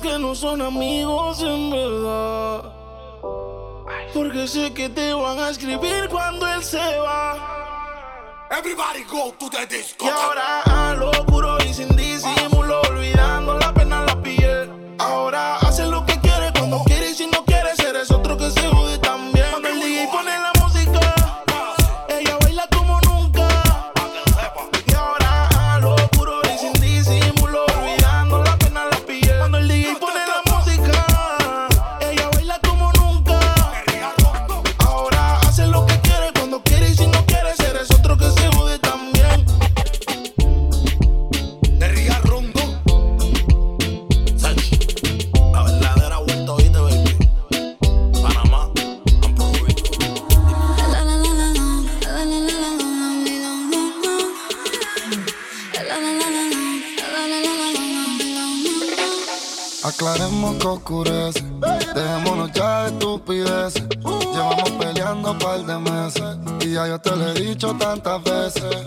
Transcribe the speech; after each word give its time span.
que 0.00 0.18
no 0.18 0.34
son 0.34 0.62
amigos 0.62 1.42
en 1.42 1.70
verdad. 1.70 2.72
Porque 4.12 4.46
sé 4.46 4.72
que 4.72 4.88
te 4.88 5.12
van 5.12 5.38
a 5.38 5.50
escribir 5.50 6.08
cuando 6.08 6.46
él 6.46 6.62
se 6.62 6.98
va. 6.98 7.36
Everybody 8.50 9.04
go 9.04 9.32
to 9.38 9.50
the 9.50 9.66
disco. 9.66 10.06
Dejémonos 61.94 62.52
ya 62.52 62.82
de 62.82 62.88
estupideces. 62.88 63.88
Llevamos 64.32 64.70
peleando 64.72 65.30
un 65.30 65.38
par 65.38 65.64
de 65.64 65.78
meses. 65.78 66.36
Y 66.60 66.74
ya 66.74 66.86
yo 66.86 66.98
te 67.00 67.10
lo 67.16 67.30
he 67.30 67.34
dicho 67.34 67.74
tantas 67.74 68.22
veces 68.22 68.83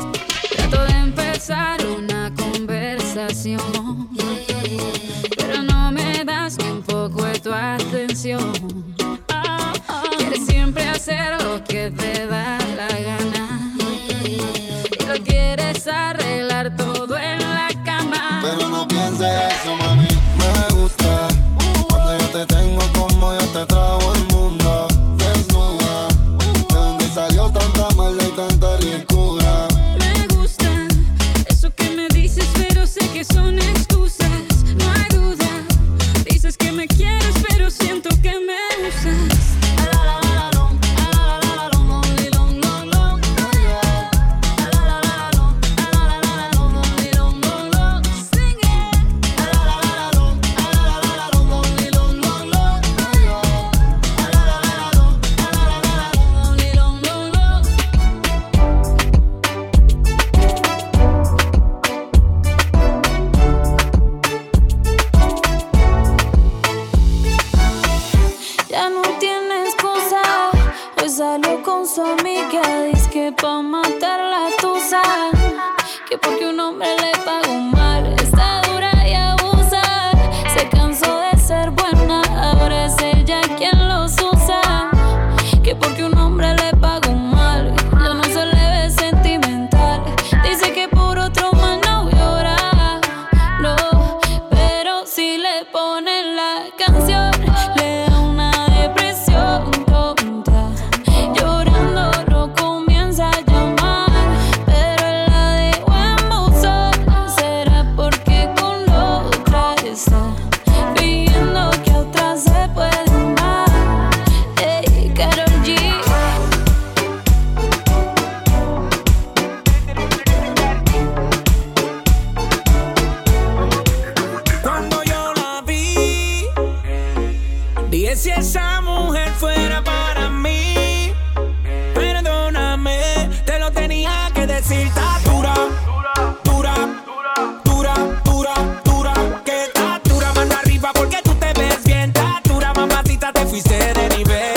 de 143.97 144.18
nivel. 144.18 144.56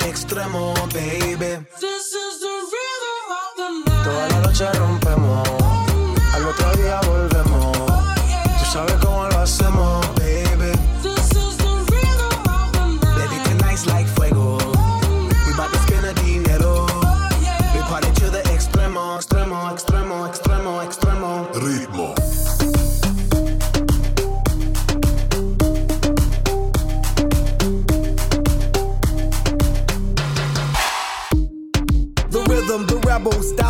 Extremo, 0.00 0.74
baby. 0.92 1.64
This 1.80 2.12
is 2.12 2.40
the 2.40 2.54
rhythm 2.72 3.28
of 3.40 3.50
the 3.56 3.68
night. 3.90 4.04
Toda 4.04 4.28
la 4.28 4.40
noche 4.46 4.72
rompemos. 4.78 5.03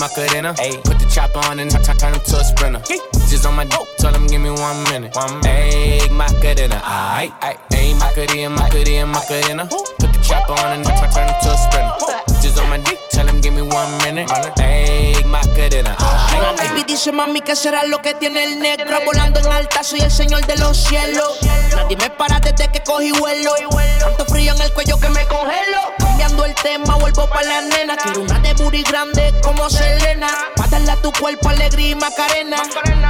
Macarena. 0.00 0.54
Ayy, 0.54 0.82
put 0.82 0.98
the 0.98 1.04
chopper 1.12 1.44
on 1.44 1.60
and 1.60 1.68
I 1.74 1.78
turn 1.82 2.14
him 2.14 2.20
to 2.24 2.36
a 2.40 2.44
sprinter. 2.44 2.80
Just 3.28 3.44
on 3.44 3.54
my 3.54 3.64
dope, 3.64 3.84
oh. 3.84 3.94
tell 3.98 4.14
him 4.14 4.26
give 4.26 4.40
me 4.40 4.48
one 4.48 4.82
minute. 4.84 5.14
One 5.14 5.42
Ayy, 5.44 6.08
Macarena, 6.10 6.80
aight, 6.80 7.36
aight. 7.44 7.60
Ayy, 7.76 7.92
Macarena, 8.00 8.48
Macarena, 8.48 9.06
Macarena. 9.06 9.66
Put 9.68 10.00
the 10.00 10.20
chopper 10.24 10.56
on 10.64 10.80
and 10.80 10.88
I 10.88 11.06
turn 11.12 11.28
him 11.28 11.36
to 11.44 11.52
a 11.52 11.56
sprinter. 11.60 12.40
Just 12.40 12.58
on 12.58 12.70
my 12.70 12.78
dick, 12.78 12.98
give 13.40 13.54
me 13.54 13.62
one 13.62 13.90
minute. 14.04 14.30
Ayy, 14.58 15.24
Macarena, 15.24 15.96
aight. 15.98 16.58
Baby 16.58 16.84
dice 16.84 17.12
mami 17.12 17.40
que 17.40 17.56
será 17.56 17.84
lo 17.84 18.00
que 18.02 18.14
tiene 18.14 18.44
el 18.44 18.58
negro. 18.58 18.98
Volando 19.04 19.40
en 19.40 19.52
alta, 19.52 19.82
soy 19.82 20.00
el 20.00 20.10
señor 20.10 20.46
de 20.46 20.56
los 20.56 20.76
cielos. 20.76 21.38
Nadie 21.74 21.96
me 21.96 22.10
para 22.10 22.40
desde 22.40 22.68
que 22.68 22.82
cogí 22.82 23.12
vuelo. 23.12 23.52
Tanto 23.98 24.24
frío 24.26 24.54
en 24.54 24.60
el 24.60 24.72
cuello 24.72 24.98
que 24.98 25.08
me 25.08 25.26
congelo. 25.26 25.80
Cambiando 25.98 26.44
el 26.44 26.54
tema, 26.54 26.96
vuelvo 26.96 27.28
pa' 27.28 27.42
la 27.42 27.62
nena. 27.62 27.96
Quiero 27.96 28.22
una 28.22 28.38
de 28.40 28.54
booty 28.54 28.82
grande 28.82 29.34
como 29.42 29.68
Selena. 29.70 30.28
Pa' 30.56 30.66
darle 30.66 30.92
a 30.92 30.96
tu 30.96 31.12
cuerpo 31.12 31.48
alegría 31.48 31.90
y 31.90 31.94
macarena. 31.94 32.62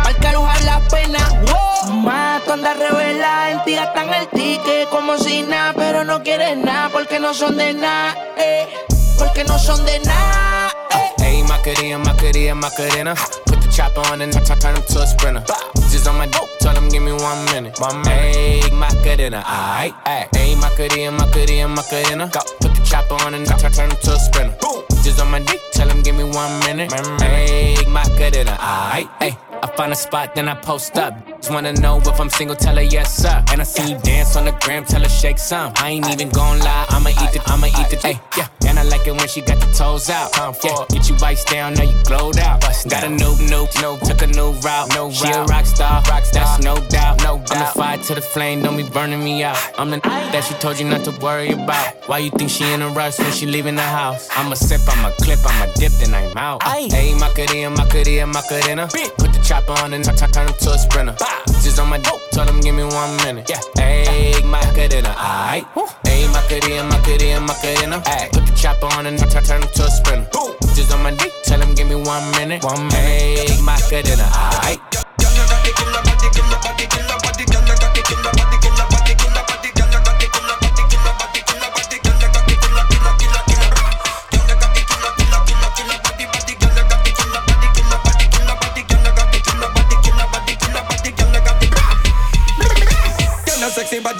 Pa'l 0.02 0.16
que 0.16 0.64
la 0.64 0.80
pena. 0.90 1.18
Wow. 1.46 1.70
Mato 2.02 2.52
anda 2.52 2.74
revela, 2.74 3.50
en 3.50 3.64
ti 3.64 3.74
gastan 3.74 4.12
el 4.12 4.28
ticket 4.28 4.88
como 4.90 5.16
si 5.16 5.42
nada 5.42 5.72
Pero 5.74 6.04
no 6.04 6.22
quieres 6.22 6.56
nada 6.58 6.90
porque 6.90 7.18
no 7.18 7.32
son 7.32 7.56
de 7.56 7.72
nada 7.72 8.16
eh. 8.36 8.99
Porque 9.20 9.44
no 9.44 9.58
son 9.58 9.84
de 9.84 9.98
nada. 10.00 10.72
Ayy, 11.18 11.42
Macarena, 11.42 11.98
Macarena, 11.98 12.54
Macarena. 12.54 13.14
Put 13.44 13.60
the 13.60 13.68
chopper 13.70 14.00
on 14.10 14.22
and 14.22 14.34
I 14.34 14.40
turn 14.40 14.76
him 14.76 14.82
to 14.82 15.02
a 15.02 15.06
sprinter. 15.06 15.44
Just 15.90 16.08
on 16.08 16.16
my 16.16 16.26
dope, 16.26 16.48
tell 16.58 16.74
him 16.74 16.88
give 16.88 17.02
me 17.02 17.12
one 17.12 17.44
minute. 17.52 17.78
Minute. 17.78 18.06
Ayy, 18.06 18.72
Macarena, 18.72 19.42
aight. 19.44 19.92
Ayy, 20.32 20.56
Macarena, 20.58 21.12
Macarena, 21.12 21.68
Macarena. 21.68 22.30
Put 22.60 22.74
the 22.74 22.82
chopper 22.82 23.22
on 23.26 23.34
and 23.34 23.46
I 23.46 23.58
turn 23.58 23.90
him 23.90 23.98
to 24.04 24.12
a 24.14 24.18
sprinter. 24.18 24.56
Just 25.04 25.20
on 25.20 25.30
my 25.30 25.40
dick, 25.40 25.60
tell 25.72 25.88
him 25.88 26.02
give 26.02 26.16
me 26.16 26.24
one 26.24 26.58
minute. 26.60 26.90
Ayy, 26.90 27.86
Macarena, 27.88 28.56
aight, 28.56 29.10
ayy. 29.20 29.49
I 29.62 29.66
find 29.76 29.92
a 29.92 29.96
spot, 29.96 30.34
then 30.34 30.48
I 30.48 30.54
post 30.54 30.96
up. 30.96 31.14
Just 31.36 31.50
wanna 31.50 31.72
know 31.74 31.98
if 31.98 32.20
I'm 32.20 32.30
single, 32.30 32.56
tell 32.56 32.76
her 32.76 32.82
yes, 32.82 33.16
sir. 33.16 33.44
And 33.50 33.60
I 33.60 33.64
see 33.64 33.92
you 33.92 33.98
dance 33.98 34.36
on 34.36 34.44
the 34.46 34.52
gram, 34.62 34.84
tell 34.84 35.02
her 35.02 35.08
shake 35.08 35.38
some. 35.38 35.72
I 35.76 35.90
ain't 35.90 36.08
even 36.10 36.30
gon' 36.30 36.60
lie, 36.60 36.86
I'ma 36.88 37.10
eat 37.10 37.36
it, 37.36 37.42
I'ma 37.46 37.66
eat 37.66 37.88
the, 37.90 37.96
ayy, 37.96 38.20
yeah. 38.36 38.48
And 38.66 38.78
I 38.78 38.84
like 38.84 39.06
it 39.06 39.12
when 39.12 39.28
she 39.28 39.40
got 39.40 39.58
the 39.60 39.70
toes 39.72 40.08
out. 40.08 40.32
time 40.32 40.54
Yeah, 40.64 40.84
get 40.90 41.08
you 41.08 41.16
ice 41.22 41.44
down, 41.44 41.74
now 41.74 41.82
you 41.82 42.02
glowed 42.04 42.38
out. 42.38 42.60
Got 42.88 43.04
a 43.04 43.08
new, 43.08 43.36
new, 43.48 43.66
new, 43.80 43.98
took 44.04 44.22
a 44.22 44.26
new 44.26 44.52
route. 44.64 44.94
No 44.94 45.10
she 45.10 45.28
a 45.30 45.44
rock 45.44 45.66
star, 45.66 46.02
rock 46.08 46.24
star, 46.24 46.44
that's 46.44 46.64
no 46.64 46.76
doubt. 46.88 47.18
No 47.22 47.38
doubt. 47.38 47.52
I'm 47.52 47.58
the 47.58 47.72
fire 47.74 47.98
to 47.98 48.14
the 48.14 48.20
flame, 48.20 48.62
don't 48.62 48.76
be 48.76 48.84
burning 48.84 49.22
me 49.22 49.42
out. 49.42 49.58
I'm 49.78 49.90
the 49.90 50.00
that 50.00 50.44
she 50.44 50.54
told 50.54 50.78
you 50.78 50.86
not 50.86 51.04
to 51.04 51.12
worry 51.20 51.50
about. 51.50 52.08
Why 52.08 52.18
you 52.18 52.30
think 52.30 52.50
she 52.50 52.64
in 52.72 52.82
a 52.82 52.88
rush 52.88 53.18
when 53.18 53.32
she 53.32 53.46
leaving 53.46 53.74
the 53.74 53.82
house? 53.82 54.28
I'ma 54.32 54.54
sip, 54.54 54.80
I'm 54.88 55.04
a 55.04 55.12
clip, 55.16 55.40
I'm 55.44 55.68
a 55.68 55.72
dip, 55.74 55.92
then 55.92 56.14
I'm 56.14 56.36
out. 56.36 56.62
Hey, 56.62 57.14
Macarena, 57.14 57.70
Macarena, 57.70 58.26
Macarena. 58.26 58.88
Put 59.18 59.32
the 59.32 59.40
chopper 59.50 59.72
on 59.82 59.92
and 59.92 60.06
I 60.06 60.12
turn 60.12 60.46
him 60.46 60.54
to 60.54 60.70
a 60.70 60.78
sprinter. 60.78 61.16
Just 61.64 61.80
on 61.80 61.88
my 61.88 61.98
dope, 61.98 62.20
tell 62.30 62.46
him 62.46 62.60
give 62.60 62.76
me 62.76 62.84
one 62.84 63.16
minute. 63.24 63.50
Yeah, 63.50 63.60
hey, 63.74 64.40
Macarena, 64.44 65.12
aight. 65.18 65.66
Hey, 66.06 66.28
Macarena, 66.28 66.88
Macarena, 66.88 67.40
Macarena. 67.40 68.02
Ay, 68.06 68.28
put 68.32 68.46
the 68.46 68.54
chopper 68.54 68.86
on 68.94 69.06
and 69.06 69.20
I 69.20 69.26
turn 69.26 69.62
him 69.62 69.68
to 69.74 69.82
a 69.82 69.90
sprinter. 69.90 70.30
Just 70.76 70.92
on 70.92 71.02
my 71.02 71.10
dick, 71.10 71.32
tell 71.42 71.60
him 71.60 71.74
give 71.74 71.88
me 71.88 71.96
one 71.96 72.30
minute. 72.38 72.62
One 72.62 72.86
minute. 72.86 72.94
Hey, 72.94 73.60
Macarena, 73.60 74.22
aight. 74.62 75.09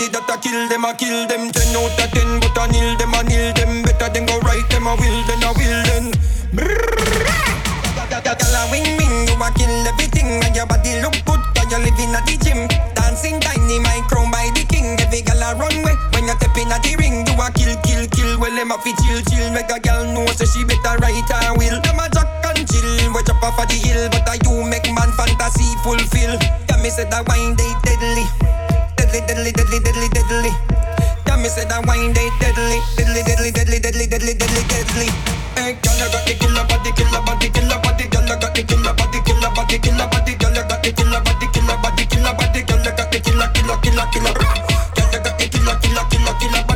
Sexy 0.01 0.09
body 0.09 0.09
that 0.09 0.33
a 0.33 0.37
kill 0.41 0.69
them, 0.69 0.85
a 0.85 0.95
kill 0.95 1.27
them. 1.29 1.53
Ten 1.53 1.77
out 1.77 2.01
of 2.01 2.11
ten, 2.13 2.41
but 2.41 2.57
a 2.57 2.65
nil 2.73 2.97
them, 2.97 3.15
a 3.15 3.23
nil 3.23 3.53
them. 3.53 3.83
Better 3.83 4.09
than 4.09 4.27
go 4.27 4.39
right 4.41 4.65
them, 4.71 4.87
a 4.87 4.97
will 4.97 5.21
then, 5.29 5.45
a 5.45 5.53
will 5.53 5.81
then. 5.85 6.05
Girl, 8.21 8.57
a 8.57 8.63
wing 8.71 8.97
wing, 8.97 9.29
you 9.29 9.37
a 9.37 9.49
kill 9.53 9.87
everything, 9.89 10.41
and 10.45 10.57
your 10.57 10.67
body 10.67 11.01
look 11.01 11.17
good, 11.25 11.41
'cause 11.55 11.71
you 11.71 11.79
living 11.79 12.15
at 12.15 12.25
the 12.27 12.37
gym. 12.41 12.69
Dancing 12.95 13.41
my 13.83 14.01
crown 14.09 14.31
by 14.31 14.51
the 14.55 14.65
king. 14.65 14.99
Every 15.01 15.23
girl 15.23 15.43
a 15.43 15.55
run 15.55 15.83
way 15.85 15.97
when 16.13 16.27
you 16.27 16.35
step 16.37 16.57
in 16.57 16.73
at 16.73 16.83
the 16.83 16.97
ring. 16.97 17.27
You 17.27 17.35
a 17.41 17.51
kill, 17.53 17.77
kill, 17.85 18.07
kill. 18.09 18.39
Well, 18.39 18.55
them 18.55 18.73
a 18.73 18.79
fi 18.79 18.93
chill, 19.03 19.21
chill. 19.31 19.51
Make 19.53 19.71
a 19.71 19.79
girl 19.81 20.05
know 20.13 20.27
so 20.33 20.45
she 20.45 20.65
better 20.65 20.97
write 20.99 21.31
her 21.31 21.55
will. 21.55 21.81
Them 21.81 22.01
a 22.01 22.09
jack 22.11 22.29
and 22.45 22.67
chill, 22.69 23.13
we 23.13 23.23
jump 23.23 23.43
off 23.43 23.59
of 23.59 23.69
the 23.69 23.75
hill, 23.75 24.09
but 24.11 24.29
a 24.29 24.35
you 24.45 24.65
make 24.65 24.91
man 24.93 25.13
fantasy 25.13 25.77
fulfill. 25.83 26.35
Yeah, 26.69 26.77
me 26.83 26.91
say 26.91 27.05
that 27.09 27.27
wine 27.29 27.57
they 27.57 27.73
deadly 27.85 28.27
deadly, 29.11 29.27
deadly, 29.27 29.51
deadly, 29.53 29.79
deadly, 29.81 30.09
deadly. 30.09 30.53
Yeah, 31.27 31.37
me 31.37 31.49
say 31.49 31.65
that 31.67 31.83
wine 31.87 32.15
they 32.15 32.31
deadly, 32.39 32.79
deadly, 32.97 33.23
deadly, 33.27 33.51
deadly, 33.51 33.79
deadly, 33.79 34.07
deadly, 34.07 34.35
deadly, 34.35 34.63
deadly. 34.71 35.09
Hey, 35.59 35.75
you 35.75 35.93
got 35.99 36.23
the 36.27 36.35
killer 36.39 36.65
body, 36.71 36.91
killer 36.95 37.23
body, 37.27 37.49
killer 37.51 37.79
body. 37.83 38.05
You 38.05 38.11
got 38.11 38.55
the 38.55 38.63
killer 38.63 38.95
body, 38.95 39.19
killer 39.27 39.51
body, 39.51 39.79
killer 39.79 40.07
body. 40.07 40.33
You 40.33 40.39
got 40.39 40.83
the 40.83 40.91
killer 40.95 41.21
body, 41.27 41.47
killer 41.51 41.77
body, 41.83 42.05
killer 42.07 42.35
body. 42.39 42.61
You 42.61 42.67
got 42.67 43.11
the 43.11 43.19
killer, 43.19 43.49
killer, 43.51 43.77
killer, 43.83 44.07
killer. 44.15 44.35
You 44.95 45.07
got 45.11 45.35
the 45.39 45.47
killer, 45.51 45.75
killer, 45.83 46.05
killer, 46.11 46.35
killer 46.39 46.70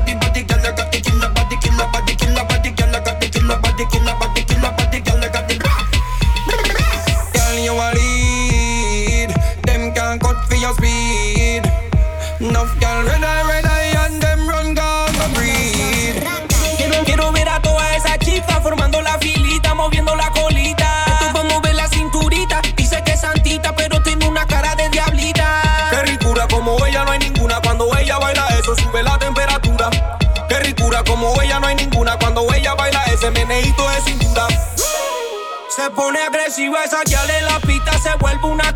esa 36.84 37.02
guial 37.04 37.30
en 37.30 37.46
la 37.46 37.58
pista 37.60 37.98
se 37.98 38.14
vuelve 38.16 38.46
una 38.46 38.73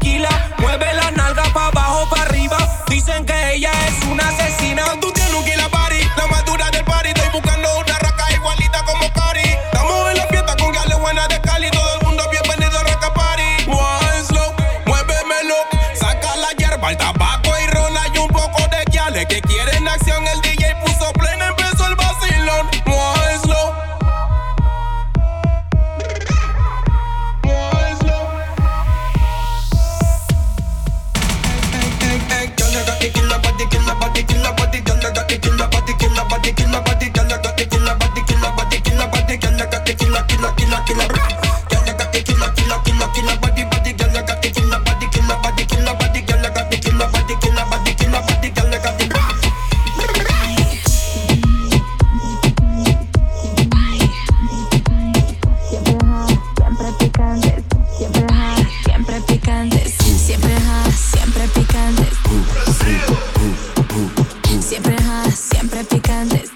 Siempre, 64.80 65.32
siempre 65.32 65.84
picantes. 65.84 66.50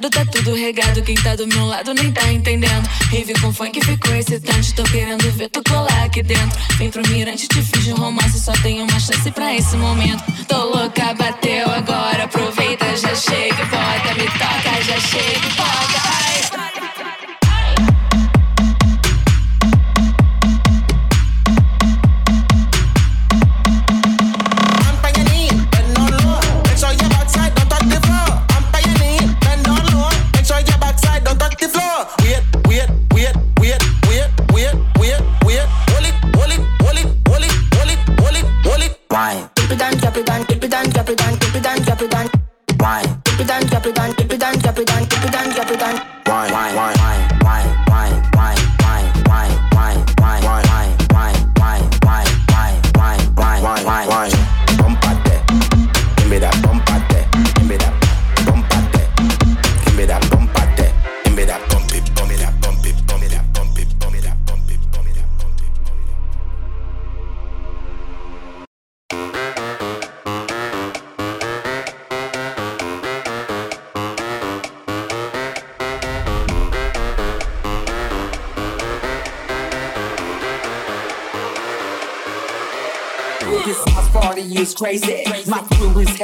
tá 0.00 0.24
tudo 0.24 0.54
regado. 0.54 1.02
Quem 1.02 1.14
tá 1.14 1.34
do 1.34 1.46
meu 1.46 1.64
lado 1.66 1.94
nem 1.94 2.12
tá 2.12 2.30
entendendo. 2.32 2.88
Rive 3.10 3.34
com 3.40 3.52
funk 3.52 3.80
ficou 3.84 4.14
excitante. 4.14 4.74
Tô 4.74 4.82
querendo 4.84 5.30
ver 5.32 5.48
tu 5.48 5.62
colar 5.68 6.04
aqui 6.04 6.22
dentro. 6.22 6.58
Vem 6.76 6.90
pro 6.90 7.02
mirante, 7.08 7.48
te 7.48 7.62
fiz 7.62 7.88
um 7.88 7.96
romance. 7.96 8.38
Só 8.40 8.52
tenho 8.62 8.84
uma 8.84 9.00
chance 9.00 9.30
pra 9.30 9.54
esse 9.54 9.76
momento. 9.76 10.22
Tô 10.46 10.64
louca, 10.64 11.14
bateu 11.14 11.70
agora. 11.70 12.24
Aproveita, 12.24 12.96
já 12.96 13.14
chega. 13.14 13.64
Bota, 13.64 14.14
me 14.14 14.26
toca, 14.38 14.82
já 14.82 15.00
chega. 15.00 15.55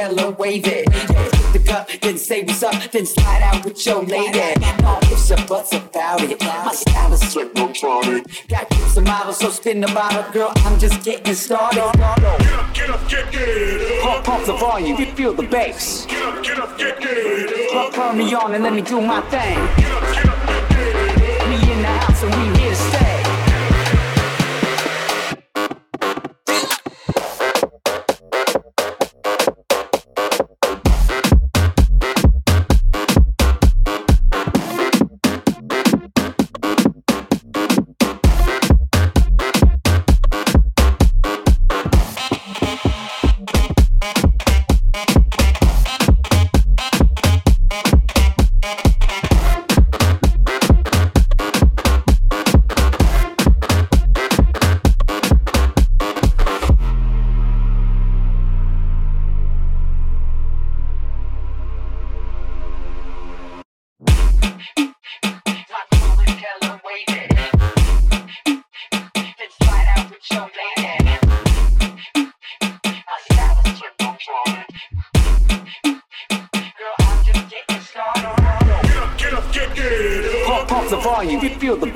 tell 0.09 0.33
wave 0.33 0.67
it. 0.67 0.85
Yo, 0.91 1.23
pick 1.29 1.53
the 1.53 1.59
cup, 1.65 1.89
then 2.01 2.17
say 2.17 2.43
what's 2.43 2.63
up, 2.63 2.91
then 2.91 3.05
slide 3.05 3.41
out 3.41 3.63
with 3.63 3.85
your 3.85 4.03
lady. 4.03 4.59
No 4.81 4.99
ifs 5.03 5.31
or 5.31 5.37
buts 5.47 5.73
about 5.73 6.21
it. 6.21 6.39
My 6.41 6.73
style 6.73 7.13
is 7.13 7.21
technotronic. 7.21 8.47
Got 8.47 8.69
groups 8.69 8.97
and 8.97 9.07
models, 9.07 9.39
so 9.39 9.49
spin 9.49 9.81
the 9.81 9.87
bottle, 9.87 10.31
girl. 10.31 10.51
I'm 10.57 10.79
just 10.79 11.03
getting 11.03 11.35
started. 11.35 11.91
Get 11.93 12.03
up, 12.03 12.73
get 12.73 12.89
up, 12.89 13.09
get 13.09 13.23
up. 13.29 14.03
Pump, 14.03 14.25
pump 14.25 14.45
the 14.45 14.53
volume, 14.53 14.99
you 14.99 15.05
feel 15.13 15.33
the 15.33 15.43
bass. 15.43 16.05
Get 16.05 16.21
up, 16.21 16.43
get 16.43 16.59
up, 16.59 16.77
get 16.77 16.99
get 16.99 17.75
up. 17.75 17.93
Turn 17.93 18.17
me 18.17 18.33
on 18.33 18.53
and 18.53 18.63
let 18.63 18.73
me 18.73 18.81
do 18.81 18.99
my 18.99 19.21
thing. 19.21 19.55
Get 19.77 19.91
up, 19.91 20.03
get 20.13 20.27
up, 20.27 20.47
get 20.47 20.69
get 20.69 20.95
up. 20.95 21.47
We 21.47 21.55
in 21.71 21.81
the 21.81 21.87
house 21.87 22.23
and 22.23 22.33
we 22.35 22.52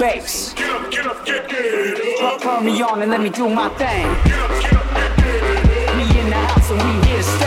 bass. 0.07 0.53
Get 0.53 0.69
up, 0.69 0.91
get 0.91 1.05
up, 1.05 1.25
get, 1.25 1.49
get 1.49 2.45
up. 2.45 2.63
Me 2.63 2.81
on 2.81 3.01
and 3.01 3.11
let 3.11 3.21
me 3.21 3.29
do 3.29 3.49
my 3.49 3.69
thing. 3.69 4.07
Get 4.23 4.39
up, 4.39 4.61
get 4.61 4.73
up, 4.73 4.95
get, 4.95 5.17
get. 5.17 5.95
We 5.97 6.19
in 6.19 6.29
the 6.29 6.35
house 6.35 6.71
and 6.71 7.01
we 7.01 7.07
here 7.07 7.17
to 7.17 7.23
stay. 7.23 7.46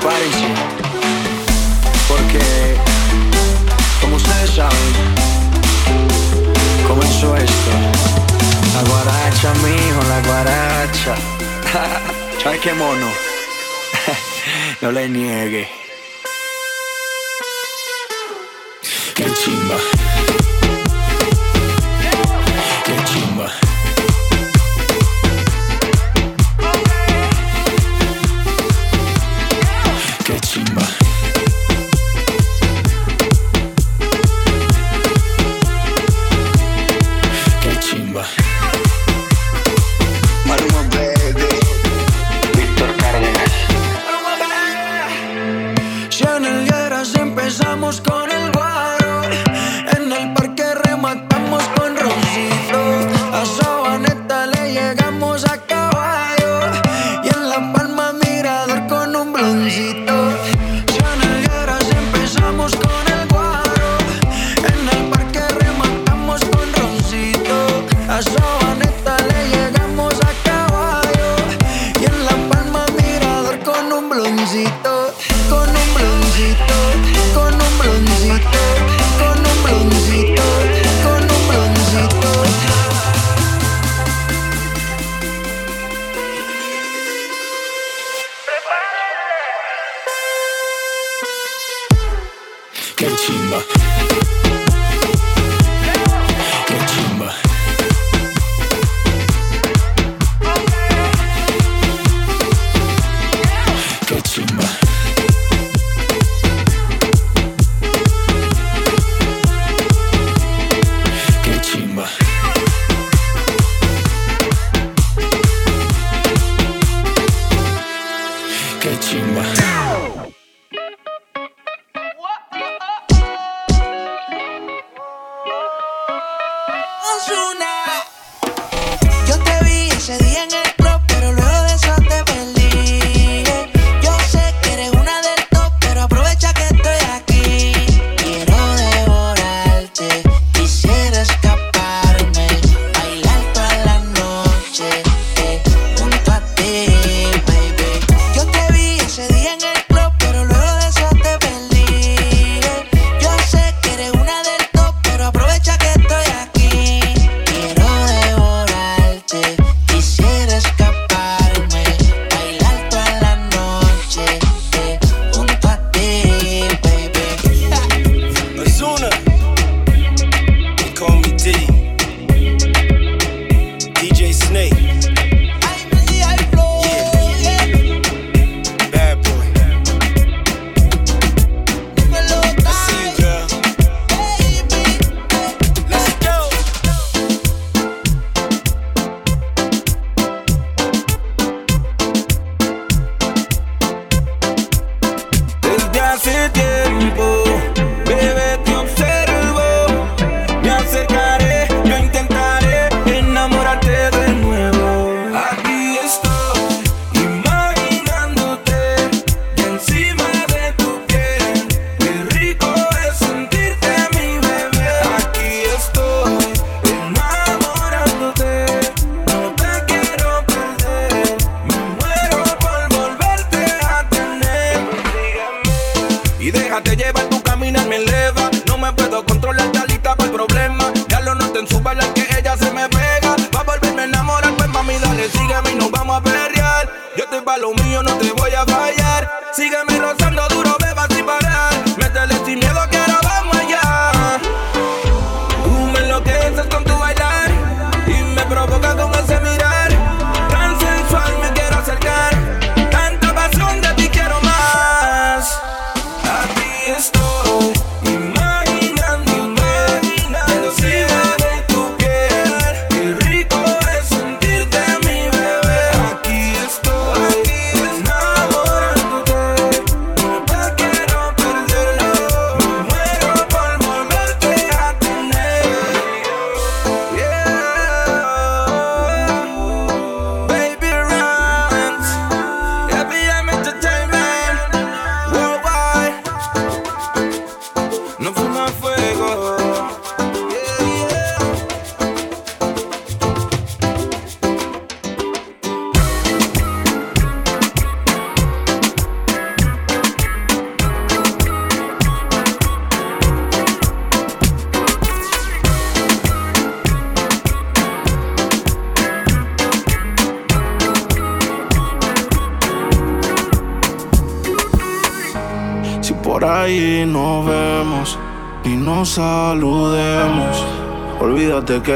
prepárense, 0.00 0.46
porque 2.08 2.40
como 4.00 4.16
ustedes 4.16 4.50
saben, 4.50 4.94
comenzó 6.86 7.36
esto. 7.36 7.70
La 8.74 8.82
guaracha, 8.88 9.52
mijo, 9.62 10.02
la 10.08 10.20
guaracha. 10.26 11.14
Ay, 12.50 12.58
qué 12.62 12.72
mono. 12.72 13.08
no 14.80 14.92
le 14.92 15.08
niegue. 15.08 15.68
Qué 19.14 19.26
chimba. 19.34 19.76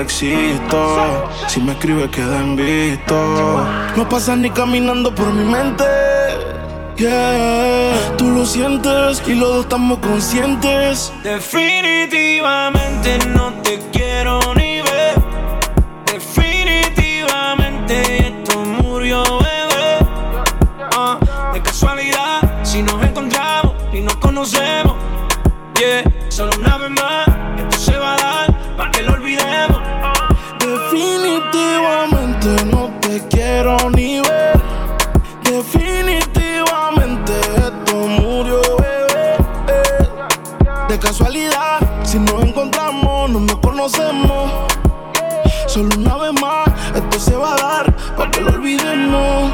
Existo. 0.00 1.28
Si 1.48 1.60
me 1.60 1.72
escribes, 1.72 2.10
queda 2.10 2.40
en 2.40 2.56
visto. 2.56 3.66
No 3.96 4.08
pasas 4.08 4.38
ni 4.38 4.50
caminando 4.50 5.14
por 5.14 5.32
mi 5.32 5.44
mente. 5.44 5.84
Yeah, 6.96 8.14
tú 8.16 8.30
lo 8.30 8.46
sientes 8.46 9.22
y 9.26 9.34
los 9.34 9.48
dos 9.48 9.64
estamos 9.64 9.98
conscientes. 9.98 11.12
Definitivamente 11.24 13.18
no 13.34 13.53
si 42.04 42.18
nos 42.18 42.42
encontramos, 42.44 43.30
no 43.30 43.40
nos 43.40 43.56
conocemos. 43.56 44.50
Solo 45.66 45.88
una 45.96 46.16
vez 46.16 46.40
más, 46.40 46.68
esto 46.94 47.18
se 47.18 47.36
va 47.36 47.54
a 47.54 47.56
dar 47.56 47.96
para 48.16 48.30
que 48.30 48.40
lo 48.40 48.50
olvidemos. 48.50 49.52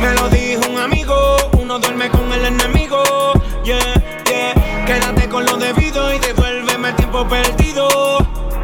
Me 0.00 0.14
lo 0.14 0.28
dijo 0.30 0.62
un 0.70 0.78
amigo, 0.78 1.14
uno 1.60 1.78
duerme 1.78 2.08
con 2.10 2.32
el 2.32 2.46
enemigo. 2.46 3.02
Yeah, 3.64 3.78
yeah. 4.28 4.84
Quédate 4.86 5.28
con 5.28 5.44
lo 5.46 5.56
debido 5.56 6.12
y 6.14 6.18
devuélveme 6.18 6.88
el 6.88 6.96
tiempo 6.96 7.26
perdido. 7.28 8.23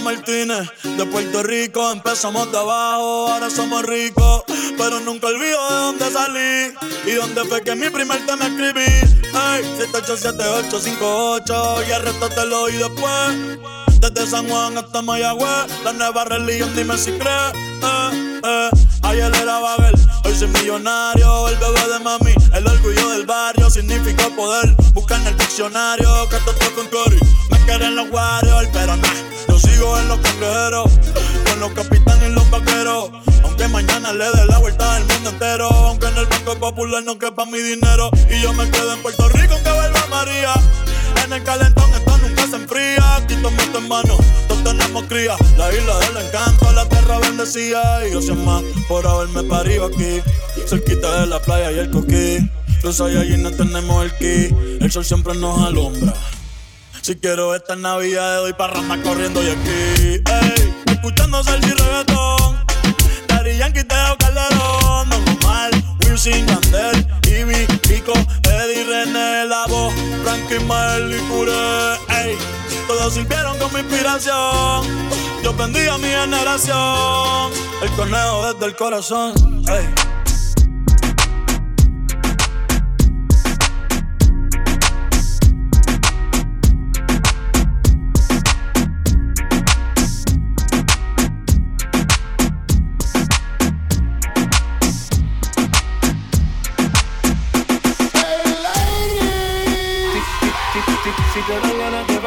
Martínez, 0.00 0.70
de 0.82 1.06
Puerto 1.06 1.42
Rico, 1.42 1.92
empezamos 1.92 2.50
de 2.50 2.56
abajo, 2.58 3.28
ahora 3.28 3.50
somos 3.50 3.84
ricos. 3.84 4.42
Pero 4.78 5.00
nunca 5.00 5.26
olvido 5.26 5.58
de 5.68 5.74
dónde 5.74 6.10
salí 6.10 6.72
y 7.04 7.10
dónde 7.12 7.44
fue 7.44 7.62
que 7.62 7.74
mi 7.74 7.90
primer 7.90 8.24
tema 8.26 8.46
escribí. 8.46 8.80
Ey, 8.82 9.62
787858 9.78 11.88
y 11.88 11.92
el 11.92 12.02
resto 12.02 12.28
te 12.30 12.46
lo 12.46 12.62
oí 12.62 12.76
después. 12.76 13.58
Desde 14.00 14.26
San 14.26 14.48
Juan 14.48 14.78
hasta 14.78 15.02
Mayagüez, 15.02 15.66
la 15.84 15.92
nueva 15.92 16.24
religión, 16.24 16.74
dime 16.74 16.96
si 16.98 17.12
crees. 17.12 17.52
Eh, 17.82 18.40
eh. 18.44 18.70
Ayer 19.12 19.30
era 19.42 19.58
Babel, 19.58 19.94
hoy 20.24 20.34
soy 20.34 20.48
millonario. 20.48 21.48
El 21.48 21.56
bebé 21.56 21.86
de 21.92 21.98
mami, 21.98 22.34
el 22.54 22.66
orgullo 22.66 23.10
del 23.10 23.26
barrio, 23.26 23.68
significa 23.68 24.30
poder. 24.34 24.74
Busca 24.94 25.16
en 25.16 25.26
el 25.26 25.36
diccionario, 25.36 26.08
que 26.30 26.36
esto 26.36 26.54
con 26.74 26.86
Cory. 26.88 27.18
Me 27.50 27.58
quieren 27.66 27.94
los 27.94 28.10
Warriors, 28.10 28.70
pero 28.72 28.96
nah, 28.96 29.14
yo 29.48 29.58
sigo 29.58 29.98
en 29.98 30.08
los 30.08 30.18
cangrejeros. 30.18 30.90
Con 31.44 31.60
los 31.60 31.72
capitanes 31.72 32.30
y 32.30 32.32
los 32.32 32.50
vaqueros. 32.50 33.10
Aunque 33.44 33.68
mañana 33.68 34.14
le 34.14 34.24
dé 34.24 34.46
la 34.46 34.56
vuelta 34.56 34.96
al 34.96 35.04
mundo 35.04 35.28
entero. 35.28 35.68
Aunque 35.68 36.06
en 36.06 36.16
el 36.16 36.24
Banco 36.24 36.58
Popular 36.58 37.02
no 37.02 37.18
quepa 37.18 37.44
mi 37.44 37.58
dinero. 37.58 38.08
Y 38.30 38.40
yo 38.40 38.54
me 38.54 38.66
quedo 38.70 38.94
en 38.94 39.02
Puerto 39.02 39.28
Rico 39.28 39.52
aunque 39.52 39.72
vuelva 39.72 40.06
María. 40.08 40.54
En 41.22 41.34
el 41.34 41.44
calentón 41.44 41.92
enfría. 42.56 43.16
Aquí 43.16 43.34
tomo 43.36 43.62
tu 43.72 43.80
mano, 43.82 44.16
todos 44.48 44.64
tenemos 44.64 45.04
cría. 45.04 45.36
La 45.56 45.72
isla 45.72 45.98
del 45.98 46.26
encanto, 46.26 46.72
la 46.72 46.88
tierra 46.88 47.18
bendecida. 47.18 48.06
Y 48.06 48.10
gracias 48.10 48.36
más 48.36 48.62
por 48.88 49.06
haberme 49.06 49.42
parido 49.44 49.86
aquí. 49.86 50.20
Cerquita 50.66 51.20
de 51.20 51.26
la 51.26 51.40
playa 51.40 51.72
y 51.72 51.78
el 51.78 51.90
coquí. 51.90 52.38
Los 52.82 53.00
allí 53.00 53.36
no 53.36 53.50
tenemos 53.52 54.04
el 54.04 54.16
ki. 54.16 54.54
El 54.80 54.90
sol 54.90 55.04
siempre 55.04 55.34
nos 55.34 55.64
alumbra. 55.64 56.14
Si 57.00 57.16
quiero 57.16 57.54
esta 57.54 57.76
Navidad, 57.76 58.38
doy 58.38 58.52
para 58.52 58.74
rama 58.74 59.00
corriendo 59.02 59.42
y 59.42 59.48
aquí. 59.48 60.22
Ey, 60.24 60.74
escuchando 60.86 61.42
salsa 61.42 61.68
y 61.68 61.72
reggaetón. 61.72 62.64
Daddy 63.28 63.56
Yankee, 63.58 63.84
Teo 63.84 64.16
Calderón. 64.18 65.08
Normal, 65.08 65.70
Wilson, 66.04 66.46
Yandel, 66.46 67.06
Ivy, 67.26 67.66
Pico, 67.88 68.12
Eddie, 68.44 68.84
René, 68.84 69.46
La 69.46 69.66
Voz, 69.68 69.92
Frankie, 70.22 70.60
Mael 70.64 71.14
y 71.16 71.20
Puré. 71.22 72.01
Todos 72.86 73.14
sirvieron 73.14 73.58
como 73.58 73.78
inspiración. 73.78 74.86
Yo 75.42 75.52
bendiga 75.54 75.94
a 75.94 75.98
mi 75.98 76.08
generación. 76.08 77.52
El 77.82 77.90
conejo 77.96 78.52
desde 78.52 78.66
el 78.66 78.76
corazón. 78.76 79.32
Ey. 79.68 80.21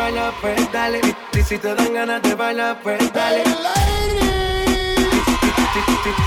Bailar, 0.06 0.34
pues 0.42 0.72
dale. 0.72 1.02
Si, 1.34 1.44
si 1.44 1.58
te 1.58 1.74
dan 1.74 1.94
ganas 1.94 2.22
de 2.22 2.36
bailar, 2.36 2.80
pues 2.84 3.12
dale. 3.14 3.44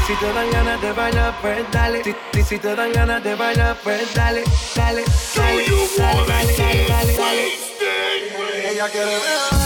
Si, 0.07 0.15
te 0.15 0.33
dan 0.33 0.51
ganas 0.51 0.81
de 0.81 0.93
bailar, 0.93 1.35
pues 1.41 1.65
dale. 1.71 2.03
Si, 2.49 2.59
te 2.59 2.75
dan 2.75 2.93
ganas 2.93 3.23
de 3.23 3.35
bailar, 3.35 3.77
pues 3.85 4.15
dale, 4.15 4.43
dale, 4.75 5.05
dale, 5.37 5.65
dale, 5.97 6.27
dale, 6.29 6.87
dale, 6.89 7.17
dale. 7.17 8.71
Ella 8.71 8.89
quiere 8.89 9.19
bailar, 9.19 9.58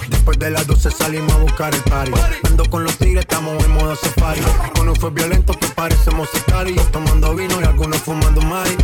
Yeah. 0.00 0.17
Después 0.28 0.46
de 0.46 0.50
las 0.50 0.66
12 0.66 0.90
salimos 0.90 1.32
a 1.32 1.38
buscar 1.38 1.74
el 1.74 1.80
party. 1.84 2.12
Ando 2.48 2.62
con 2.68 2.84
los 2.84 2.98
tigres, 2.98 3.20
estamos 3.20 3.64
en 3.64 3.70
modo 3.70 3.96
safari. 3.96 4.42
Uno 4.78 4.94
fue 4.94 5.08
violento 5.08 5.54
que 5.54 5.68
parecemos 5.68 6.28
sicarios. 6.28 6.86
Tomando 6.92 7.34
vino 7.34 7.58
y 7.62 7.64
algunos 7.64 7.96
fumando 8.02 8.42
mari. 8.42 8.76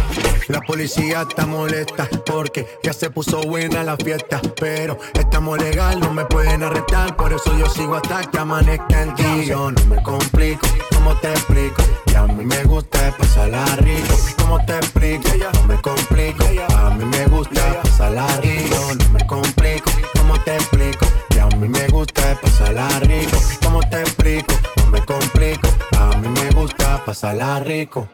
La 0.49 0.62
policía 0.62 1.26
está 1.28 1.45
molesta 1.45 2.09
porque 2.24 2.66
ya 2.82 2.95
se 2.95 3.11
puso 3.11 3.42
buena 3.42 3.84
la 3.84 3.95
fiesta. 3.99 4.40
Pero 4.59 4.99
estamos 5.12 5.59
legal, 5.59 6.01
no 6.01 6.14
me 6.14 6.24
pueden 6.24 6.62
arrestar. 6.62 7.14
Por 7.14 7.34
eso 7.34 7.55
yo 7.59 7.66
sigo 7.68 7.97
hasta 7.97 8.22
que 8.22 8.38
amanezca 8.38 9.03
en 9.03 9.14
ti. 9.14 9.45
Yo 9.45 9.70
no 9.70 9.84
me 9.84 10.03
complico, 10.03 10.66
¿cómo 10.95 11.14
te 11.16 11.28
explico? 11.28 11.82
Que 12.07 12.16
a 12.16 12.26
mí 12.26 12.42
me 12.42 12.64
gusta 12.64 13.14
pasarla 13.18 13.66
rico. 13.76 14.16
¿Cómo 14.38 14.64
te 14.64 14.78
explico? 14.78 15.28
No 15.53 15.64
me 15.64 15.78
complico. 15.82 16.45
A 16.74 16.88
mí 16.88 17.05
me 17.05 17.26
gusta 17.26 17.82
pasarla 17.82 18.26
rico. 18.40 18.95
No 18.99 19.11
me 19.11 19.26
complico. 19.26 19.90
¿Cómo 20.16 20.42
te 20.42 20.55
explico? 20.55 21.05
Que 21.35 21.41
a 21.41 21.47
mí 21.49 21.68
me 21.68 21.89
gusta 21.89 22.39
pasarla 22.41 22.89
rico. 23.01 23.37
¿Cómo 23.64 23.80
te 23.91 24.01
explico? 24.03 24.55
No 24.76 24.87
me 24.87 25.05
complico. 25.05 25.68
A 25.99 26.16
mí 26.18 26.28
me 26.28 26.51
gusta 26.53 27.05
pasarla 27.05 27.59
rico. 27.59 28.09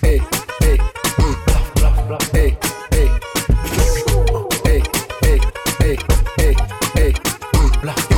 Ey, 0.00 0.22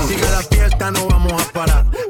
siga 0.07 0.31
la 0.31 0.43
fiesta, 0.43 0.91
no 0.93 1.09
vamos 1.09 1.33
a 1.33 1.53
parar. 1.53 1.88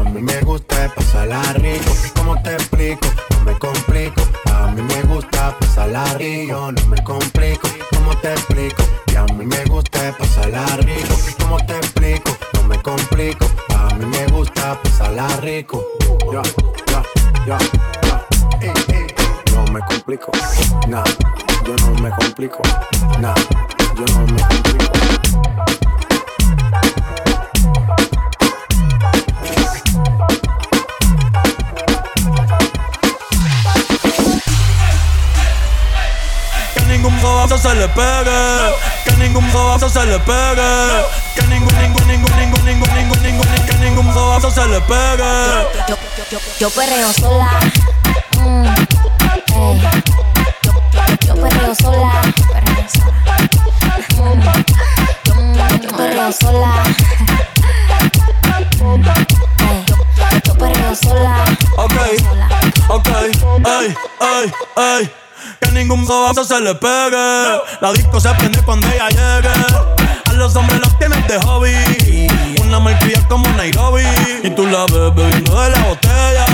A 0.00 0.04
mí 0.04 0.22
me 0.22 0.40
gusta 0.40 0.90
pasarla 0.94 1.42
rico. 1.54 1.92
¿Cómo 2.16 2.42
te 2.42 2.54
explico? 2.54 3.06
No 3.30 3.44
me 3.44 3.58
complico. 3.58 4.22
A 4.50 4.68
mí 4.68 4.80
me 4.80 5.02
gusta 5.02 5.54
pasarla 5.60 6.04
rico. 6.14 6.72
No 6.72 6.86
me 6.86 7.04
complico. 7.04 7.68
¿Cómo 7.94 8.16
te 8.16 8.32
explico? 8.32 8.82
Que 9.06 9.18
a 9.18 9.24
mí 9.24 9.44
me 9.44 9.62
gusta 9.66 10.16
pasarla 10.18 10.64
rico. 10.78 11.14
¿Cómo 11.38 11.58
te 11.66 11.76
explico? 11.76 12.34
No 12.54 12.62
me 12.62 12.80
complico. 12.82 13.46
A 13.76 13.94
mí 13.94 14.06
me 14.06 14.26
gusta 14.28 14.80
pasarla 14.82 15.28
rico. 15.42 15.84
Ya, 16.32 16.42
ya, 16.86 17.02
ya, 17.46 17.58
ya. 18.02 18.26
Ey, 18.62 18.72
ey. 18.88 19.06
No 19.54 19.64
me 19.70 19.80
complico. 19.80 20.32
Nah, 20.88 21.04
yo 21.66 21.76
no 21.76 22.00
me 22.00 22.10
complico. 22.10 22.62
Nah, 23.20 23.34
yo 23.96 24.04
no 24.14 24.32
me 24.32 24.40
complico. 24.40 24.90
Ningún 37.00 37.22
bobazo 37.22 37.56
se 37.56 37.74
le 37.74 37.88
pegue. 37.88 38.74
Que 39.04 39.12
ningún 39.16 39.50
bobazo 39.52 39.88
se 39.88 40.04
le 40.04 40.18
pegue. 40.18 41.04
Que 41.34 41.42
ningún, 41.46 41.74
ningún, 41.80 42.06
ningún, 42.06 42.36
ningún, 42.36 42.64
ningún, 42.66 42.94
ningún, 42.94 43.22
ningún, 43.22 43.46
que 43.66 43.74
ningún 43.76 44.12
bobazo 44.12 44.50
se 44.50 44.66
le 44.66 44.80
pegue. 44.82 45.66
Yo, 45.88 45.96
yo, 46.30 46.38
yo 46.58 46.70
perreo 46.70 47.10
sola. 47.14 47.48
Mm, 48.38 48.66
ey. 48.66 49.80
Yo, 50.62 50.72
yo, 50.92 51.02
yo 51.26 51.34
perreo 51.42 51.74
sola. 51.74 52.20
Perreo 52.52 52.84
sola. 52.92 53.32
Mm, 55.36 55.80
yo 55.82 55.96
perreo 55.96 56.32
sola. 56.32 56.82
Ey, 58.50 59.84
yo, 59.86 59.96
yo 60.44 60.54
perreo 60.54 60.94
sola. 60.94 61.44
Ok, 61.78 61.94
ok, 62.90 63.08
ey, 63.64 63.94
ey, 64.20 64.52
ey. 64.76 65.10
Que 65.60 65.70
ningún 65.72 66.04
bobazo 66.04 66.44
se 66.44 66.60
le 66.60 66.74
pegue. 66.74 67.60
La 67.80 67.92
disco 67.92 68.20
se 68.20 68.30
prende 68.34 68.62
cuando 68.62 68.86
ella 68.88 69.08
llegue. 69.08 69.48
A 70.26 70.32
los 70.34 70.54
hombres 70.56 70.80
los 70.80 70.98
tienes 70.98 71.26
de 71.28 71.38
hobby. 71.40 71.74
Una 72.62 72.78
malcria 72.80 73.22
como 73.28 73.48
Nairobi. 73.50 74.04
Y 74.42 74.50
tú 74.50 74.66
la 74.66 74.86
ves 74.86 75.14
bebiendo 75.14 75.60
de 75.60 75.70
la 75.70 75.78
botella. 75.84 76.46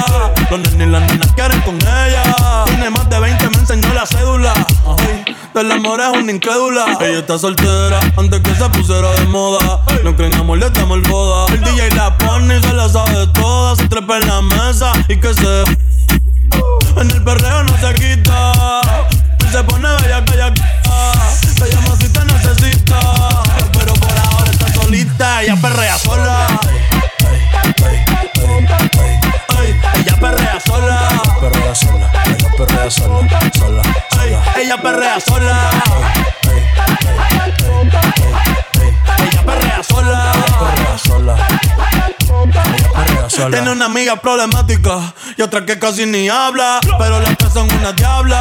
Los 0.50 0.60
nenes 0.60 0.88
y 0.88 0.90
las 0.90 1.02
nenas 1.10 1.32
quieren 1.32 1.60
con 1.62 1.76
ella. 1.76 2.22
Tiene 2.66 2.90
más 2.90 3.08
de 3.10 3.18
20, 3.18 3.48
me 3.50 3.56
enseñó 3.56 3.92
la 3.94 4.06
cédula. 4.06 4.54
Ay, 4.98 5.24
del 5.54 5.72
amor 5.72 6.00
es 6.00 6.08
una 6.08 6.32
incrédula. 6.32 6.98
Ella 7.00 7.18
está 7.18 7.38
soltera 7.38 8.00
antes 8.16 8.40
que 8.40 8.54
se 8.54 8.68
pusiera 8.70 9.10
de 9.12 9.24
moda. 9.26 9.80
No 10.04 10.16
creen 10.16 10.34
amor, 10.34 10.58
le 10.58 10.70
damos 10.70 10.98
el 10.98 11.10
boda. 11.10 11.52
El 11.52 11.60
DJ 11.62 11.90
la 11.94 12.16
pone 12.16 12.58
y 12.58 12.62
se 12.62 12.72
la 12.72 12.88
sabe 12.88 13.26
toda. 13.28 13.76
Se 13.76 13.88
trepa 13.88 14.18
en 14.18 14.26
la 14.26 14.42
mesa 14.42 14.92
y 15.08 15.16
que 15.18 15.34
se. 15.34 15.64
En 16.96 17.10
el 17.10 17.22
perreo 17.22 17.62
no 17.64 17.78
se 17.78 17.94
quita. 17.94 18.52
Y 19.40 19.52
se 19.52 19.64
pone 19.64 19.88
bella 20.02 20.24
calla. 20.24 20.52
Te 20.52 21.70
llama 21.72 21.96
si 22.00 22.08
te 22.08 22.24
necesita. 22.24 23.00
Pero 23.72 23.94
por 23.94 24.18
ahora 24.18 24.50
está 24.50 24.72
solita. 24.72 25.42
Ella 25.42 25.56
perrea 25.56 25.98
sola. 25.98 26.46
Ella 29.94 30.16
perrea 30.20 30.60
sola. 30.60 31.22
Perrea 31.40 31.74
sola, 31.74 32.10
ella 32.26 32.50
perrea 32.56 32.90
sola, 32.90 33.28
sola, 33.58 33.82
ella 34.56 34.82
perrea 34.82 35.20
sola. 35.20 35.70
Ella 39.18 39.42
perrea 39.44 39.82
sola. 39.82 40.32
perrea 40.58 40.98
sola, 40.98 41.36
Tiene 43.28 43.70
una 43.70 43.86
amiga 43.86 44.16
problemática 44.16 45.12
y 45.36 45.42
otra 45.42 45.64
que 45.66 45.78
casi 45.78 46.06
ni 46.06 46.28
habla, 46.28 46.80
pero 46.98 47.20
las 47.20 47.36
tres 47.36 47.52
son 47.52 47.68
una 47.72 47.92
diabla. 47.92 48.40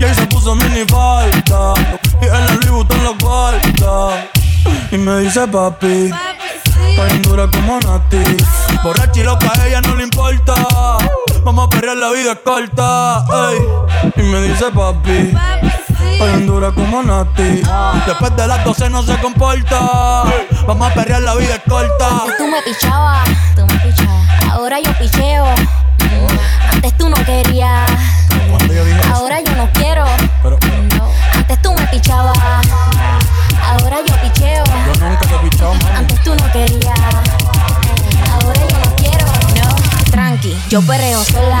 Y 0.00 0.04
ahí 0.04 0.14
se 0.14 0.26
puso 0.26 0.54
mini 0.54 0.84
falta 0.88 1.74
y 2.20 2.24
en 2.24 2.32
la 2.46 2.54
Louis 2.54 2.70
Vuitton 2.70 3.04
lo 3.04 3.14
guarda. 3.16 4.28
Y 4.90 4.98
me 4.98 5.20
dice 5.20 5.46
papi, 5.46 6.10
tan 6.96 7.22
dura 7.22 7.48
como 7.48 7.78
Nati. 7.80 8.22
Borracha 8.82 9.20
y 9.20 9.22
loca 9.22 9.52
a 9.54 9.66
ella 9.66 9.80
no 9.82 9.94
le 9.94 10.04
importa. 10.04 10.54
Vamos 11.44 11.66
a 11.66 11.70
perrear 11.70 11.96
la 11.96 12.10
vida 12.10 12.34
corta. 12.34 13.24
Y 14.16 14.22
me 14.22 14.42
dice 14.42 14.66
papi, 14.74 15.32
tan 16.18 16.46
dura 16.46 16.72
como 16.72 17.02
Nati. 17.02 17.62
Después 18.06 18.36
de 18.36 18.46
las 18.46 18.64
12 18.64 18.90
no 18.90 19.02
se 19.02 19.16
comporta. 19.18 20.24
Vamos 20.66 20.90
a 20.90 20.94
perrear 20.94 21.22
la 21.22 21.34
vida 21.34 21.56
es 21.56 21.62
corta. 21.68 22.08
Antes 22.08 22.36
tú 22.38 22.46
me 22.46 22.62
pichabas, 22.62 23.28
tú 23.54 23.66
me 23.66 23.74
pichabas. 23.78 24.52
Ahora 24.52 24.80
yo 24.80 24.92
picheo. 24.98 25.46
Antes 26.72 26.96
tú 26.96 27.08
no 27.08 27.16
querías. 27.24 27.90
Ahora 29.12 29.40
yo 29.40 29.54
no 29.56 29.68
quiero. 29.72 30.04
No. 30.96 31.08
Antes 31.34 31.62
tú 31.62 31.72
me 31.72 31.86
pichabas. 31.88 32.38
Ahora 33.66 33.96
yo 34.06 34.14
picheo. 34.22 34.64
Yo 34.64 35.06
nunca 35.06 35.26
te 35.26 35.34
mami. 35.34 35.96
Antes 35.96 36.22
tú 36.22 36.34
no 36.34 36.52
querías. 36.52 37.00
Ahora 38.32 38.60
yo 38.60 38.78
no 38.78 38.96
quiero. 38.96 39.26
No. 39.56 40.10
Tranqui, 40.10 40.56
yo 40.68 40.82
perreo 40.82 41.22
sola. 41.24 41.60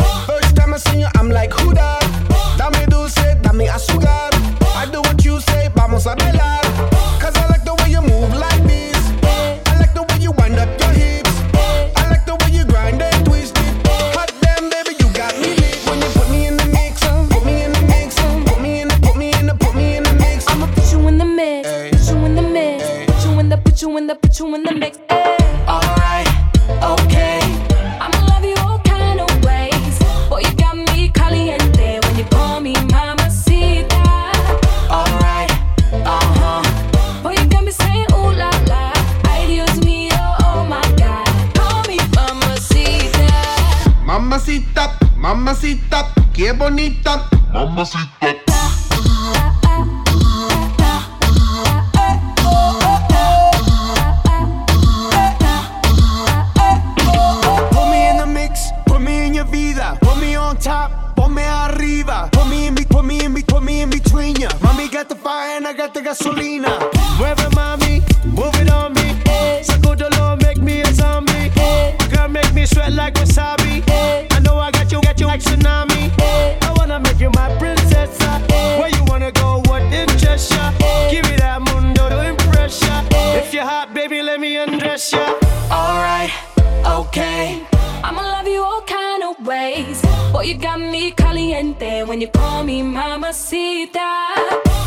Oh, 90.33 90.41
you 90.41 90.55
got 90.55 90.79
me 90.79 91.11
caliente 91.11 92.03
when 92.03 92.21
you 92.21 92.27
call 92.27 92.63
me 92.63 92.81
mamacita. 92.81 94.09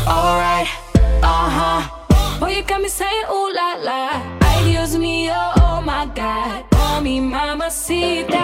Alright, 0.07 0.67
uh 1.23 1.49
huh. 1.57 1.81
Oh, 2.41 2.47
you 2.47 2.63
got 2.63 2.81
me 2.81 2.89
saying 2.89 3.25
ooh 3.29 3.51
la 3.53 3.75
la. 3.81 4.35
Ideas 4.59 4.91
Dios 4.91 4.95
mío, 4.99 5.33
oh, 5.35 5.77
oh 5.77 5.81
my 5.81 6.05
God. 6.15 6.63
Call 6.71 7.01
me 7.01 7.19
mamacita. 7.19 8.43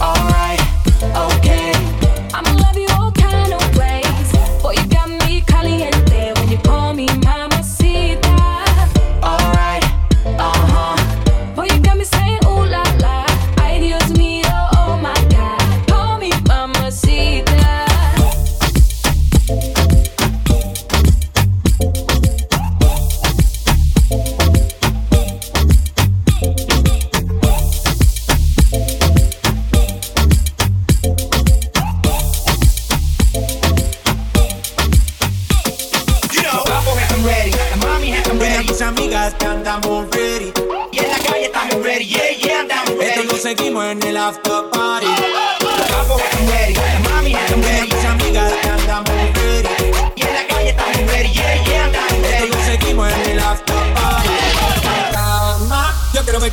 Alright, 0.00 0.60
okay. 1.02 1.72
I'm 2.32 2.44
a 2.46 2.54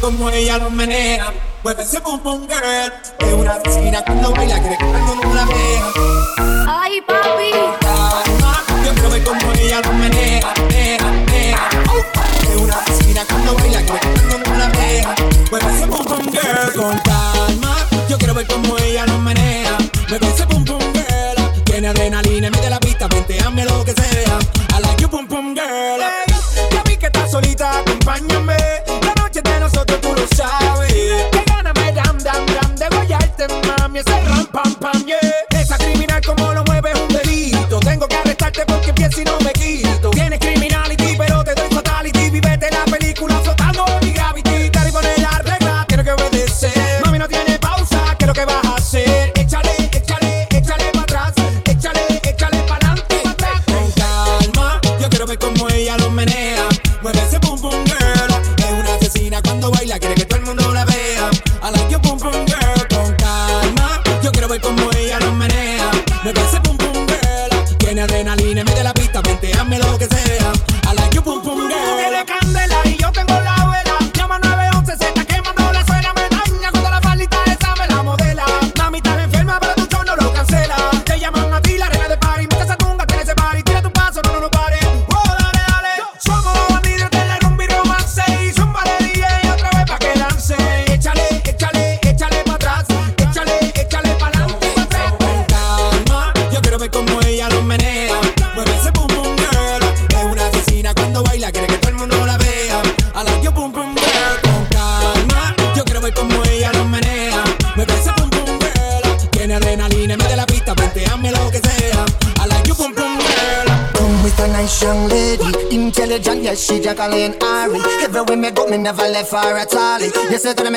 como 0.02 0.30
ella 0.30 0.58
lo 0.58 0.70
menea. 0.72 1.32
Mueve 1.64 1.84
ese 1.84 2.02
pum 2.02 2.20
pum 2.20 2.48
girl. 2.48 2.92
Es 3.20 3.34
una 3.34 3.54
asesina 3.54 4.04
cuando 4.04 4.32
baila, 4.32 4.60
quiere 4.60 4.78
que 4.78 4.86
con 4.86 5.26
una 5.26 5.46
vea. 5.46 6.11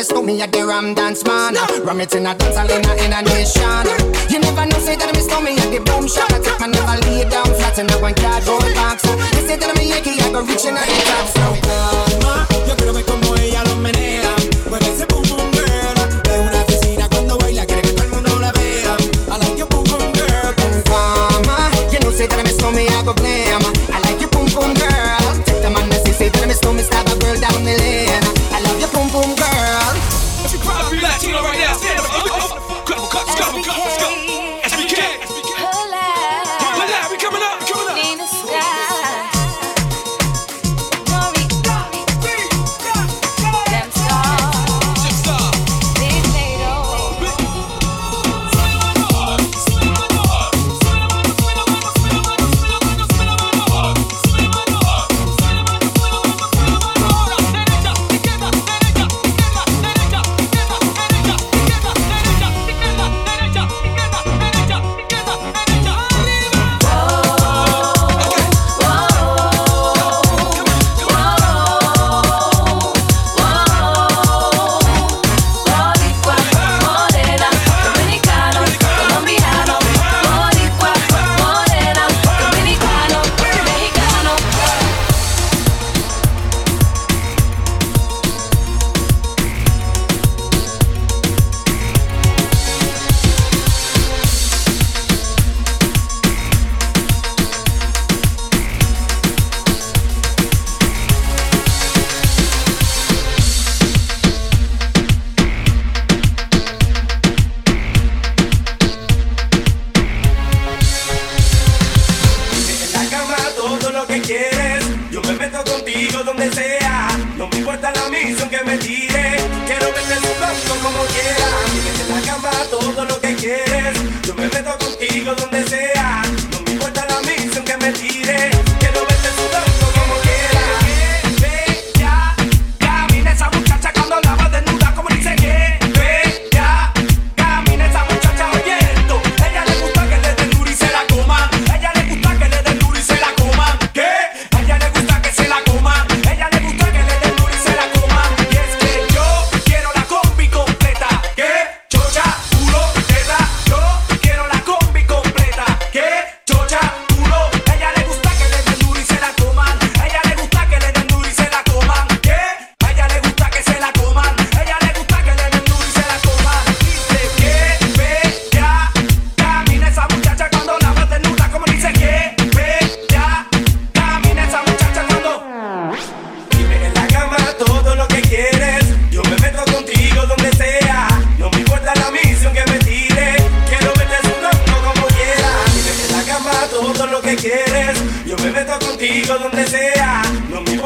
First 0.05 0.17
to 0.17 0.23
me 0.23 0.43
at 0.43 0.53
the 0.53 0.67
Ram 0.67 0.93
Dance 0.93 1.25
Man. 1.25 1.55
Ram 1.83 1.99
it 1.99 2.15
in 2.15 2.27
a 2.27 2.35
dance 2.35 2.57
hall 2.59 2.69
in 2.69 2.85
a, 2.85 2.93
in 3.05 3.13
a 3.15 3.23
nation. 3.23 3.89
You 4.29 4.39
never 4.39 4.67
know, 4.67 4.79
say 4.79 4.97
that 4.97 5.11
me 5.15 5.23
stole 5.23 5.41
me 5.41 5.57
at 5.57 5.73
the 5.73 5.81
boom 5.81 6.07
shop. 6.07 6.31
I 6.31 6.41
take 6.41 6.61
my 6.61 6.67
never 6.67 7.01
lay 7.09 7.25
down 7.25 7.47
flat 7.47 7.79
in 7.79 7.89
a 7.89 7.97
one 8.03 8.13
cardboard 8.13 8.75
box. 8.75 9.01
They 9.33 9.49
say 9.49 9.57
that 9.57 9.75
me 9.79 9.89
Yankee, 9.89 10.21
I 10.21 10.31
go 10.31 10.45
reaching 10.45 10.77
out 10.77 10.85
the 10.85 11.01
top. 11.09 11.27
So, 11.33 12.04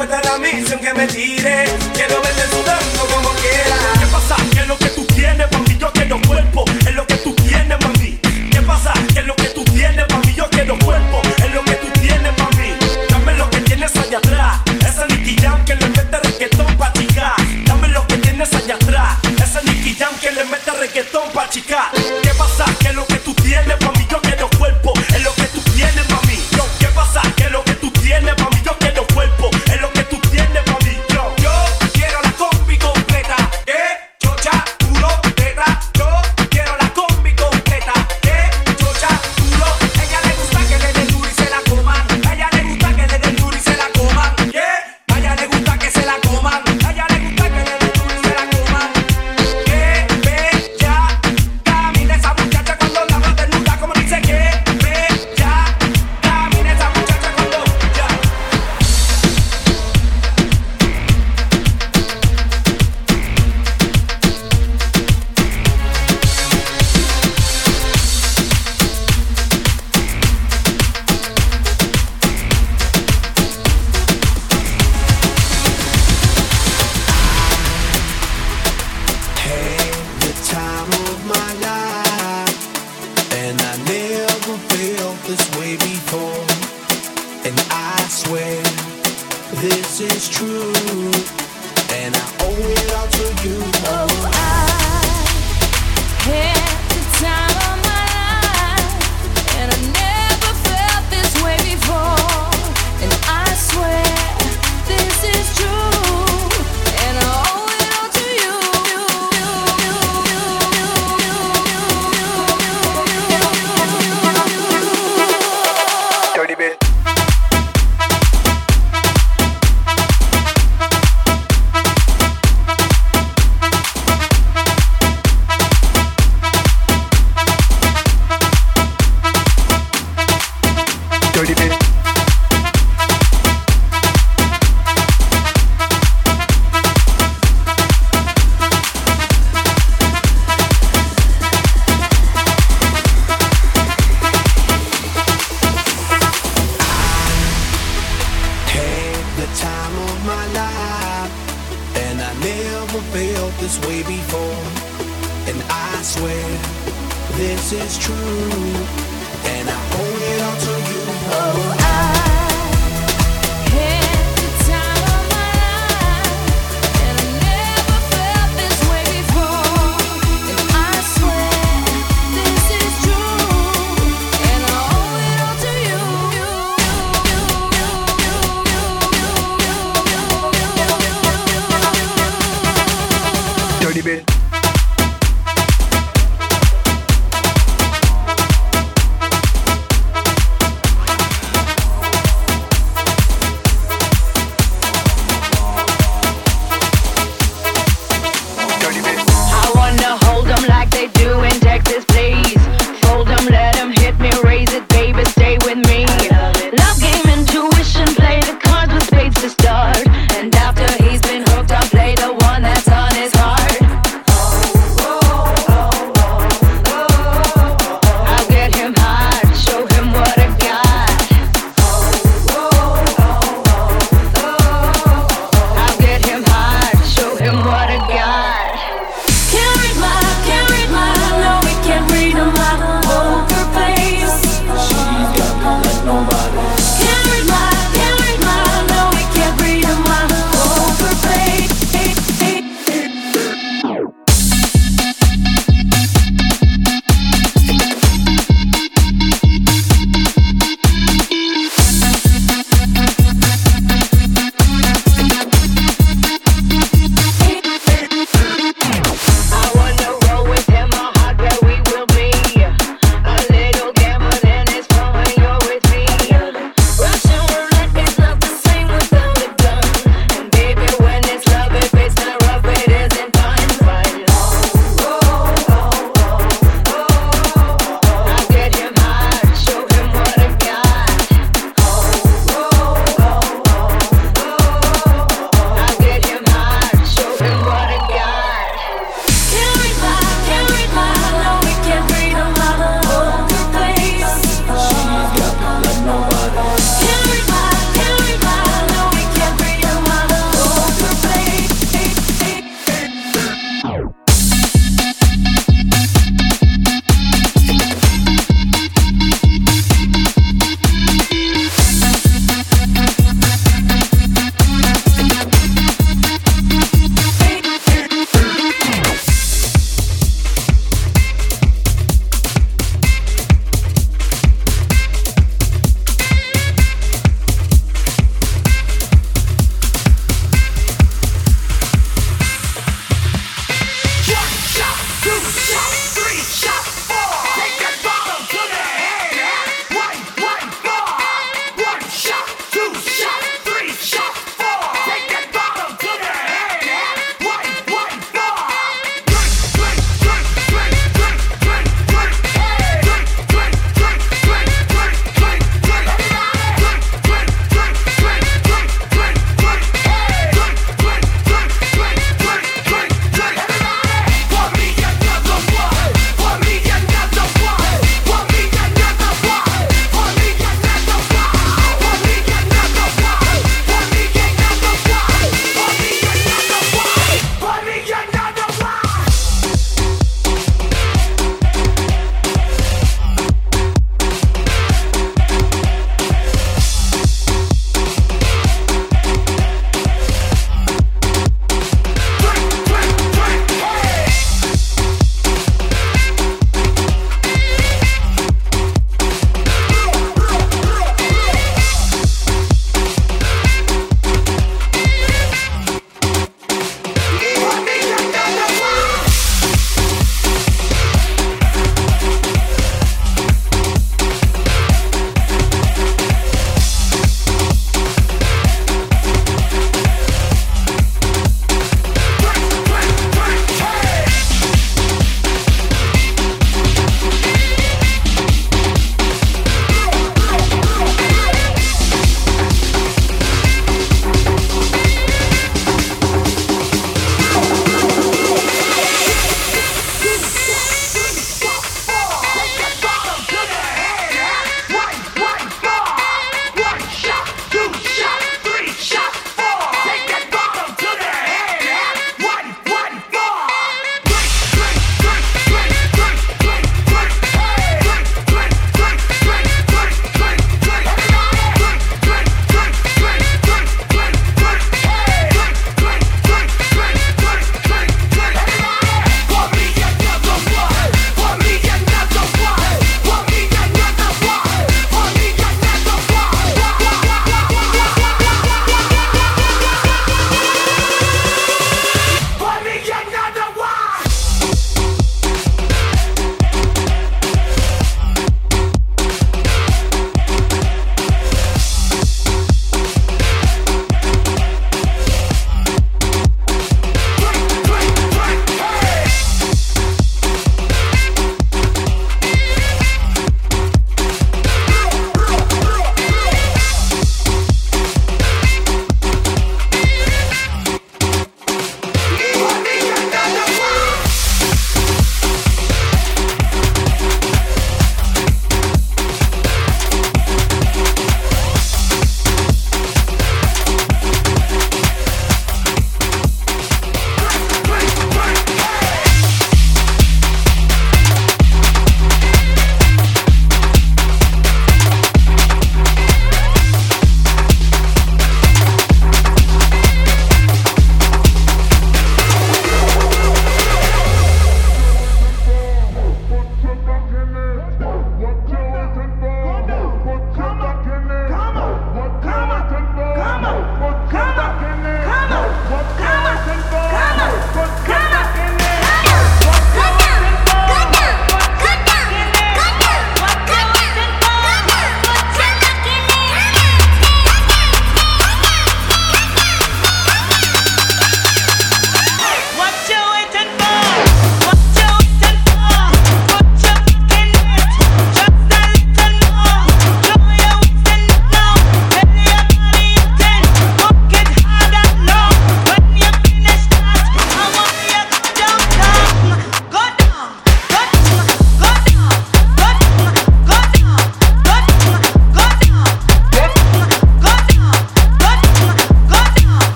importa 0.00 0.20
la 0.30 0.38
misión 0.38 0.78
que 0.78 0.94
me 0.94 1.06
tires, 1.08 1.70
quiero 1.92 2.22
verte 2.22 2.42
sudando 2.52 3.00
como 3.12 3.30
quieras. 3.30 3.98
¿Qué 3.98 4.06
pasa? 4.06 4.36
¿Qué 4.52 4.60
es 4.60 4.68
lo 4.68 4.78
que 4.78 4.88
tú 4.90 5.04
tienes? 5.06 5.46
Porque 5.48 5.76
yo 5.76 5.92
quiero 5.92 6.20
cuerpo 6.22 6.64